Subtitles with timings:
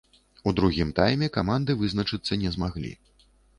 [0.51, 2.95] У другім тайме каманды вызначыцца не змаглі.